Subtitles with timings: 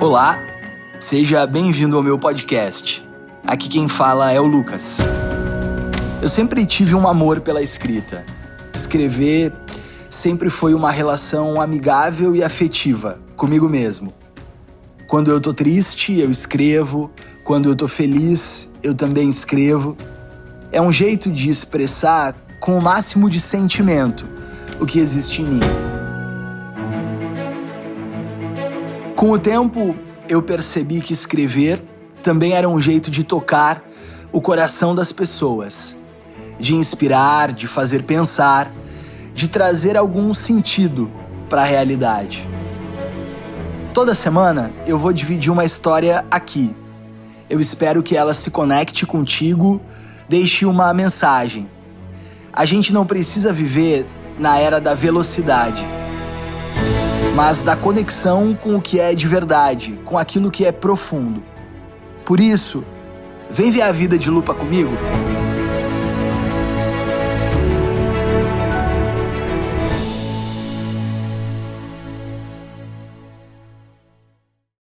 [0.00, 0.40] Olá,
[0.98, 3.06] seja bem-vindo ao meu podcast.
[3.46, 4.96] Aqui quem fala é o Lucas.
[6.22, 8.24] Eu sempre tive um amor pela escrita.
[8.72, 9.52] Escrever
[10.08, 14.10] sempre foi uma relação amigável e afetiva comigo mesmo.
[15.06, 17.10] Quando eu tô triste, eu escrevo.
[17.44, 19.98] Quando eu tô feliz, eu também escrevo.
[20.72, 24.24] É um jeito de expressar com o máximo de sentimento
[24.80, 25.99] o que existe em mim.
[29.20, 29.94] Com o tempo,
[30.30, 31.84] eu percebi que escrever
[32.22, 33.84] também era um jeito de tocar
[34.32, 35.94] o coração das pessoas,
[36.58, 38.72] de inspirar, de fazer pensar,
[39.34, 41.12] de trazer algum sentido
[41.50, 42.48] para a realidade.
[43.92, 46.74] Toda semana eu vou dividir uma história aqui.
[47.50, 49.82] Eu espero que ela se conecte contigo,
[50.30, 51.68] deixe uma mensagem.
[52.50, 54.06] A gente não precisa viver
[54.38, 55.99] na era da velocidade
[57.34, 61.42] mas da conexão com o que é de verdade, com aquilo que é profundo.
[62.24, 62.84] Por isso,
[63.50, 64.90] vem ver a vida de lupa comigo?